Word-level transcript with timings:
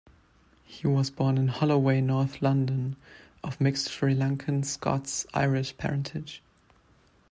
He 0.63 0.87
was 0.87 1.11
born 1.11 1.37
in 1.37 1.49
Holloway, 1.49 2.01
North 2.01 2.41
London, 2.41 2.95
of 3.43 3.61
mixed 3.61 3.87
Sri 3.87 4.15
Lankan-Scots-Irish 4.15 5.77
parentage. 5.77 6.41